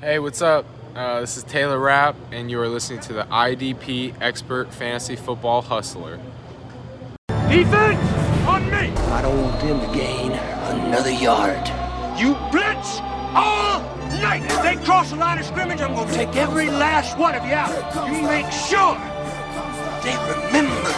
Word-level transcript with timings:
Hey, 0.00 0.20
what's 0.20 0.40
up? 0.42 0.64
Uh, 0.94 1.22
this 1.22 1.36
is 1.36 1.42
Taylor 1.42 1.76
Rapp, 1.76 2.14
and 2.30 2.48
you 2.48 2.60
are 2.60 2.68
listening 2.68 3.00
to 3.00 3.12
the 3.12 3.24
IDP 3.24 4.14
Expert 4.20 4.72
Fantasy 4.72 5.16
Football 5.16 5.60
Hustler. 5.60 6.20
Defense 7.48 7.98
on 8.46 8.64
me. 8.70 8.92
I 9.10 9.22
don't 9.22 9.42
want 9.42 9.60
them 9.60 9.80
to 9.80 9.98
gain 9.98 10.30
another 10.30 11.10
yard. 11.10 11.66
You 12.16 12.34
blitz 12.52 13.00
all 13.34 13.80
night. 14.22 14.44
If 14.44 14.62
they 14.62 14.76
cross 14.84 15.10
the 15.10 15.16
line 15.16 15.40
of 15.40 15.44
scrimmage, 15.44 15.80
I'm 15.80 15.96
gonna 15.96 16.12
take 16.12 16.36
every 16.36 16.68
last 16.68 17.18
one 17.18 17.34
of 17.34 17.44
you 17.44 17.54
out. 17.54 17.74
You 18.06 18.22
make 18.22 18.52
sure 18.52 18.94
they 20.04 20.14
remember 20.30 20.92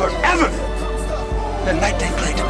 forever 0.00 0.48
the 1.66 1.74
night 1.74 1.98
they 2.00 2.08
played 2.16 2.49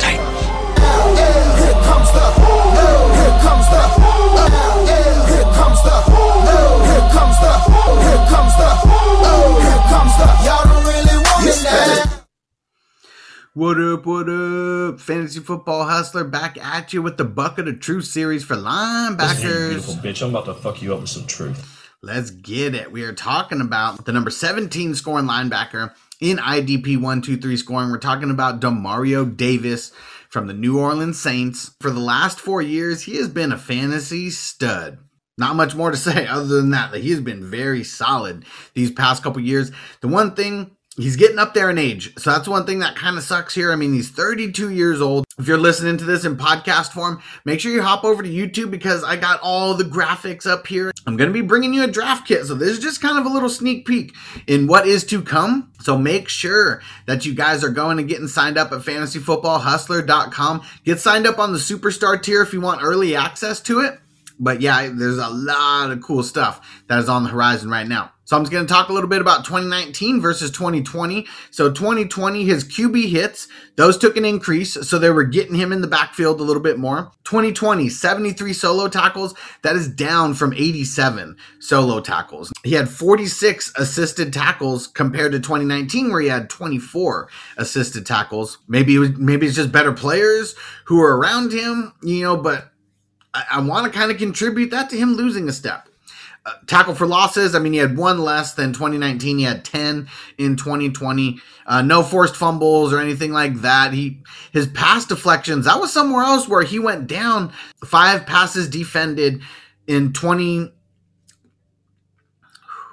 What 13.54 13.80
up, 13.80 14.06
what 14.06 14.28
up? 14.28 15.00
Fantasy 15.00 15.40
Football 15.40 15.84
Hustler 15.84 16.22
back 16.22 16.56
at 16.64 16.92
you 16.92 17.02
with 17.02 17.16
the 17.16 17.24
Bucket 17.24 17.66
of 17.66 17.80
Truth 17.80 18.04
series 18.04 18.44
for 18.44 18.54
you 18.54 18.60
beautiful 18.62 18.70
linebackers. 18.70 20.02
bitch. 20.02 20.22
I'm 20.22 20.30
about 20.30 20.44
to 20.44 20.54
fuck 20.54 20.80
you 20.80 20.94
up 20.94 21.00
with 21.00 21.10
some 21.10 21.26
truth. 21.26 21.90
Let's 22.00 22.30
get 22.30 22.76
it. 22.76 22.92
We 22.92 23.02
are 23.02 23.12
talking 23.12 23.60
about 23.60 24.04
the 24.04 24.12
number 24.12 24.30
17 24.30 24.94
scoring 24.94 25.24
linebacker 25.26 25.92
in 26.20 26.36
IDP 26.36 26.94
123 26.94 27.56
scoring. 27.56 27.90
We're 27.90 27.98
talking 27.98 28.30
about 28.30 28.60
Demario 28.60 29.36
Davis 29.36 29.90
from 30.28 30.46
the 30.46 30.54
New 30.54 30.78
Orleans 30.78 31.20
Saints. 31.20 31.72
For 31.80 31.90
the 31.90 31.98
last 31.98 32.38
four 32.38 32.62
years, 32.62 33.02
he 33.02 33.16
has 33.16 33.28
been 33.28 33.50
a 33.50 33.58
fantasy 33.58 34.30
stud. 34.30 34.98
Not 35.36 35.56
much 35.56 35.74
more 35.74 35.90
to 35.90 35.96
say 35.96 36.24
other 36.28 36.44
than 36.44 36.70
that. 36.70 36.92
That 36.92 37.02
he 37.02 37.10
has 37.10 37.20
been 37.20 37.50
very 37.50 37.82
solid 37.82 38.44
these 38.74 38.92
past 38.92 39.24
couple 39.24 39.42
years. 39.42 39.72
The 40.02 40.08
one 40.08 40.36
thing 40.36 40.76
he's 40.96 41.16
getting 41.16 41.38
up 41.38 41.54
there 41.54 41.70
in 41.70 41.78
age. 41.78 42.18
So 42.18 42.30
that's 42.30 42.48
one 42.48 42.66
thing 42.66 42.80
that 42.80 42.96
kind 42.96 43.16
of 43.16 43.22
sucks 43.22 43.54
here. 43.54 43.72
I 43.72 43.76
mean, 43.76 43.92
he's 43.92 44.10
32 44.10 44.70
years 44.70 45.00
old. 45.00 45.24
If 45.38 45.46
you're 45.46 45.58
listening 45.58 45.96
to 45.98 46.04
this 46.04 46.24
in 46.24 46.36
podcast 46.36 46.92
form, 46.92 47.22
make 47.44 47.60
sure 47.60 47.72
you 47.72 47.82
hop 47.82 48.04
over 48.04 48.22
to 48.22 48.28
YouTube 48.28 48.70
because 48.70 49.02
I 49.04 49.16
got 49.16 49.40
all 49.40 49.74
the 49.74 49.84
graphics 49.84 50.46
up 50.46 50.66
here. 50.66 50.92
I'm 51.06 51.16
going 51.16 51.28
to 51.28 51.34
be 51.34 51.40
bringing 51.40 51.72
you 51.72 51.84
a 51.84 51.86
draft 51.86 52.26
kit. 52.26 52.44
So 52.44 52.54
this 52.54 52.70
is 52.70 52.78
just 52.78 53.00
kind 53.00 53.18
of 53.18 53.26
a 53.26 53.30
little 53.30 53.48
sneak 53.48 53.86
peek 53.86 54.14
in 54.46 54.66
what 54.66 54.86
is 54.86 55.04
to 55.06 55.22
come. 55.22 55.72
So 55.80 55.96
make 55.96 56.28
sure 56.28 56.82
that 57.06 57.24
you 57.24 57.34
guys 57.34 57.64
are 57.64 57.70
going 57.70 57.98
and 57.98 58.08
getting 58.08 58.28
signed 58.28 58.58
up 58.58 58.72
at 58.72 58.80
fantasyfootballhustler.com. 58.80 60.62
Get 60.84 61.00
signed 61.00 61.26
up 61.26 61.38
on 61.38 61.52
the 61.52 61.58
superstar 61.58 62.22
tier 62.22 62.42
if 62.42 62.52
you 62.52 62.60
want 62.60 62.82
early 62.82 63.16
access 63.16 63.60
to 63.60 63.80
it. 63.80 63.98
But 64.38 64.60
yeah, 64.60 64.90
there's 64.92 65.18
a 65.18 65.28
lot 65.28 65.90
of 65.90 66.02
cool 66.02 66.22
stuff 66.22 66.82
that 66.88 66.98
is 66.98 67.08
on 67.08 67.24
the 67.24 67.28
horizon 67.28 67.68
right 67.70 67.86
now. 67.86 68.12
So 68.30 68.36
I'm 68.36 68.44
just 68.44 68.52
going 68.52 68.64
to 68.64 68.72
talk 68.72 68.90
a 68.90 68.92
little 68.92 69.08
bit 69.08 69.20
about 69.20 69.44
2019 69.44 70.20
versus 70.20 70.52
2020. 70.52 71.26
So 71.50 71.68
2020, 71.68 72.44
his 72.44 72.62
QB 72.62 73.08
hits, 73.08 73.48
those 73.74 73.98
took 73.98 74.16
an 74.16 74.24
increase. 74.24 74.74
So 74.88 75.00
they 75.00 75.10
were 75.10 75.24
getting 75.24 75.56
him 75.56 75.72
in 75.72 75.80
the 75.80 75.88
backfield 75.88 76.38
a 76.38 76.44
little 76.44 76.62
bit 76.62 76.78
more. 76.78 77.10
2020, 77.24 77.88
73 77.88 78.52
solo 78.52 78.86
tackles. 78.86 79.34
That 79.62 79.74
is 79.74 79.88
down 79.88 80.34
from 80.34 80.52
87 80.52 81.36
solo 81.58 82.00
tackles. 82.00 82.52
He 82.62 82.74
had 82.74 82.88
46 82.88 83.72
assisted 83.76 84.32
tackles 84.32 84.86
compared 84.86 85.32
to 85.32 85.40
2019, 85.40 86.12
where 86.12 86.20
he 86.20 86.28
had 86.28 86.48
24 86.48 87.28
assisted 87.56 88.06
tackles. 88.06 88.58
Maybe 88.68 88.94
it 88.94 88.98
was, 89.00 89.10
maybe 89.16 89.48
it's 89.48 89.56
just 89.56 89.72
better 89.72 89.92
players 89.92 90.54
who 90.84 91.02
are 91.02 91.16
around 91.16 91.52
him, 91.52 91.94
you 92.04 92.22
know, 92.22 92.36
but 92.36 92.70
I, 93.34 93.42
I 93.54 93.60
want 93.60 93.92
to 93.92 93.98
kind 93.98 94.12
of 94.12 94.18
contribute 94.18 94.70
that 94.70 94.88
to 94.90 94.96
him 94.96 95.14
losing 95.14 95.48
a 95.48 95.52
step. 95.52 95.88
Uh, 96.46 96.52
tackle 96.66 96.94
for 96.94 97.06
losses. 97.06 97.54
I 97.54 97.58
mean, 97.58 97.74
he 97.74 97.78
had 97.78 97.98
one 97.98 98.18
less 98.18 98.54
than 98.54 98.72
2019. 98.72 99.38
He 99.38 99.44
had 99.44 99.62
10 99.62 100.08
in 100.38 100.56
2020. 100.56 101.38
Uh, 101.66 101.82
no 101.82 102.02
forced 102.02 102.34
fumbles 102.34 102.94
or 102.94 102.98
anything 102.98 103.32
like 103.32 103.56
that. 103.56 103.92
He 103.92 104.22
his 104.50 104.66
pass 104.66 105.04
deflections. 105.04 105.66
That 105.66 105.80
was 105.80 105.92
somewhere 105.92 106.24
else 106.24 106.48
where 106.48 106.62
he 106.62 106.78
went 106.78 107.06
down. 107.06 107.52
Five 107.84 108.24
passes 108.24 108.70
defended 108.70 109.42
in 109.86 110.14
20 110.14 110.72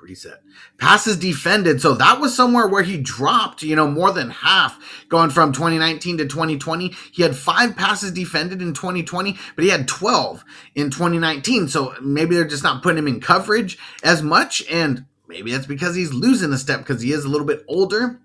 reset 0.07 0.41
passes 0.77 1.17
defended. 1.17 1.81
So 1.81 1.93
that 1.95 2.19
was 2.21 2.35
somewhere 2.35 2.67
where 2.67 2.83
he 2.83 2.97
dropped 2.97 3.61
you 3.61 3.75
know 3.75 3.89
more 3.89 4.11
than 4.11 4.29
half 4.29 4.79
going 5.09 5.29
from 5.29 5.51
2019 5.51 6.19
to 6.19 6.25
2020 6.25 6.93
he 7.11 7.23
had 7.23 7.35
five 7.35 7.75
passes 7.75 8.11
defended 8.11 8.61
in 8.61 8.73
2020 8.73 9.37
but 9.55 9.63
he 9.63 9.69
had 9.69 9.87
12 9.87 10.43
in 10.75 10.89
2019 10.89 11.67
so 11.67 11.93
maybe 12.01 12.35
they're 12.35 12.45
just 12.45 12.63
not 12.63 12.83
putting 12.83 12.97
him 12.97 13.07
in 13.07 13.19
coverage 13.19 13.77
as 14.03 14.21
much 14.21 14.63
and 14.69 15.05
maybe 15.27 15.51
that's 15.51 15.65
because 15.65 15.95
he's 15.95 16.13
losing 16.13 16.53
a 16.53 16.57
step 16.57 16.79
because 16.79 17.01
he 17.01 17.11
is 17.11 17.25
a 17.25 17.29
little 17.29 17.47
bit 17.47 17.63
older 17.67 18.19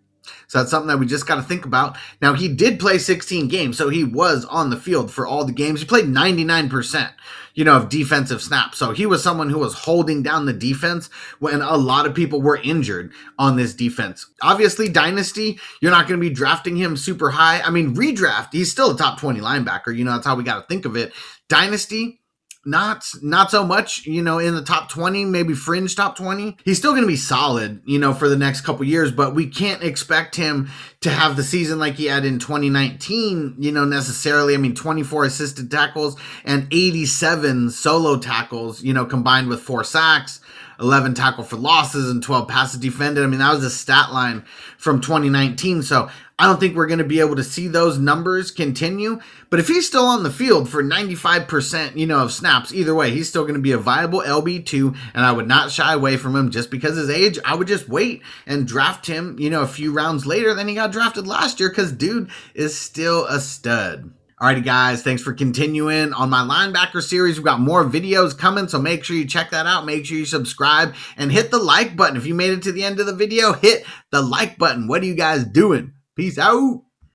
so 0.47 0.59
that's 0.59 0.71
something 0.71 0.89
that 0.89 0.99
we 0.99 1.07
just 1.07 1.27
got 1.27 1.37
to 1.37 1.43
think 1.43 1.65
about. 1.65 1.97
Now, 2.21 2.35
he 2.35 2.49
did 2.49 2.79
play 2.79 2.99
16 2.99 3.49
games, 3.49 3.79
so 3.79 3.89
he 3.89 4.05
was 4.05 4.45
on 4.45 4.71
the 4.71 4.77
field 4.77 5.11
for 5.11 5.27
all 5.27 5.45
the 5.45 5.53
games. 5.53 5.81
He 5.81 5.87
played 5.87 6.07
99%, 6.07 7.11
you 7.55 7.65
know, 7.65 7.77
of 7.77 7.89
defensive 7.89 8.43
snaps. 8.43 8.79
So 8.79 8.93
he 8.93 9.07
was 9.07 9.23
someone 9.23 9.51
who 9.51 9.59
was 9.59 9.75
holding 9.75 10.23
down 10.23 10.47
the 10.47 10.53
defense 10.53 11.11
when 11.39 11.61
a 11.61 11.77
lot 11.77 12.07
of 12.07 12.15
people 12.15 12.41
were 12.41 12.61
injured 12.63 13.13
on 13.39 13.57
this 13.57 13.75
defense. 13.75 14.27
Obviously, 14.43 14.89
Dynasty, 14.89 15.59
you're 15.81 15.91
not 15.91 16.07
going 16.07 16.21
to 16.21 16.29
be 16.29 16.35
drafting 16.35 16.77
him 16.77 16.97
super 16.97 17.31
high. 17.31 17.61
I 17.61 17.71
mean, 17.71 17.95
redraft, 17.95 18.49
he's 18.53 18.71
still 18.71 18.93
a 18.93 18.97
top 18.97 19.19
20 19.19 19.41
linebacker. 19.41 19.97
You 19.97 20.05
know, 20.05 20.13
that's 20.13 20.27
how 20.27 20.37
we 20.37 20.45
got 20.45 20.61
to 20.61 20.67
think 20.67 20.85
of 20.85 20.97
it. 20.97 21.13
Dynasty, 21.49 22.22
not 22.65 23.05
not 23.23 23.51
so 23.51 23.65
much 23.65 24.07
you 24.07 24.23
know 24.23 24.39
in 24.39 24.55
the 24.55 24.63
top 24.63 24.89
20 24.89 25.25
maybe 25.25 25.53
fringe 25.53 25.97
top 25.97 26.17
20 26.17 26.57
he's 26.65 26.79
still 26.79 26.93
going 26.93 27.03
to 27.03 27.09
be 27.09 27.17
solid 27.17 27.83
you 27.85 27.99
know 27.99 28.15
for 28.15 28.29
the 28.29 28.37
next 28.37 28.61
couple 28.61 28.85
years 28.85 29.11
but 29.11 29.35
we 29.35 29.47
can't 29.47 29.83
expect 29.83 30.37
him 30.37 30.71
to 31.01 31.11
have 31.11 31.35
the 31.35 31.43
season 31.43 31.81
like 31.81 31.95
he 31.95 32.07
had 32.07 32.25
in 32.25 32.39
2019 32.39 33.57
you 33.59 33.73
know 33.73 33.85
necessarily 33.85 34.55
i 34.55 34.57
mean 34.57 34.77
24 34.77 35.25
assisted 35.25 35.71
tackles 35.71 36.17
and 36.45 36.69
87 36.71 37.71
solo 37.71 38.17
tackles 38.17 38.83
you 38.83 38.95
know 38.95 39.07
combined 39.07 39.49
with 39.49 39.61
four 39.61 39.83
sacks 39.83 40.41
11 40.81 41.15
tackle 41.15 41.45
for 41.45 41.57
losses 41.57 42.11
and 42.11 42.23
12 42.23 42.49
passes 42.49 42.81
defended. 42.81 43.23
I 43.23 43.29
mean, 43.29 43.39
that 43.39 43.55
was 43.55 43.63
a 43.63 43.71
stat 43.71 44.13
line 44.13 44.45
from 44.79 45.01
2019. 45.01 45.83
So 45.83 46.11
I 46.43 46.47
don't 46.47 46.59
think 46.59 46.75
we're 46.75 46.89
going 46.89 46.99
to 46.99 47.05
be 47.05 47.21
able 47.21 47.37
to 47.37 47.45
see 47.45 47.69
those 47.69 48.01
numbers 48.01 48.51
continue. 48.51 49.21
But 49.49 49.61
if 49.61 49.69
he's 49.69 49.87
still 49.87 50.07
on 50.07 50.25
the 50.25 50.31
field 50.31 50.69
for 50.69 50.83
95%, 50.83 51.95
you 51.95 52.05
know, 52.05 52.19
of 52.19 52.33
snaps, 52.33 52.75
either 52.75 52.97
way, 52.97 53.13
he's 53.13 53.29
still 53.29 53.45
going 53.45 53.55
to 53.55 53.61
be 53.61 53.71
a 53.71 53.79
viable 53.79 54.23
LB2. 54.23 54.97
And 55.15 55.25
I 55.25 55.31
would 55.31 55.47
not 55.47 55.71
shy 55.71 55.95
away 55.95 56.17
from 56.17 56.35
him 56.35 56.51
just 56.51 56.69
because 56.69 56.97
his 56.97 57.11
age. 57.11 57.39
I 57.45 57.55
would 57.55 57.69
just 57.69 57.89
wait 57.89 58.23
and 58.45 58.67
draft 58.67 59.07
him, 59.07 59.37
you 59.39 59.51
know, 59.51 59.63
a 59.63 59.69
few 59.69 59.93
rounds 59.93 60.27
later 60.27 60.53
than 60.53 60.67
he 60.67 60.75
got 60.75 60.91
drafted 60.91 61.29
last 61.29 61.61
year 61.61 61.69
because 61.69 61.93
dude 61.93 62.29
is 62.57 62.77
still 62.77 63.25
a 63.27 63.39
stud. 63.39 64.13
Alrighty, 64.41 64.65
guys, 64.65 65.05
thanks 65.05 65.23
for 65.23 65.35
continuing 65.35 66.13
on 66.13 66.29
my 66.29 66.41
linebacker 66.41 67.03
series. 67.03 67.37
We've 67.37 67.45
got 67.45 67.61
more 67.61 67.85
videos 67.85 68.37
coming, 68.37 68.67
so 68.67 68.81
make 68.81 69.05
sure 69.05 69.15
you 69.15 69.27
check 69.29 69.51
that 69.51 69.67
out. 69.67 69.87
Make 69.87 70.07
sure 70.07 70.19
you 70.19 70.25
subscribe 70.25 70.97
and 71.17 71.31
hit 71.31 71.53
the 71.53 71.59
like 71.59 71.97
button. 71.97 72.17
If 72.17 72.27
you 72.27 72.35
made 72.35 72.51
it 72.51 72.63
to 72.63 72.73
the 72.73 72.83
end 72.83 72.99
of 72.99 73.07
the 73.07 73.15
video, 73.15 73.53
hit 73.53 73.87
the 74.11 74.23
like 74.23 74.59
button. 74.59 74.89
What 74.89 75.03
are 75.03 75.07
you 75.07 75.15
guys 75.15 75.45
doing? 75.45 75.93
Peace 76.17 76.39
out. 76.39 76.83